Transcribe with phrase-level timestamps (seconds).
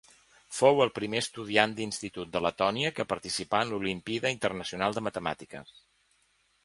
[0.59, 5.77] Fou el primer estudiant d'institut de Letònia que participà en l'Olimpíada Internacional de Matemàtiques.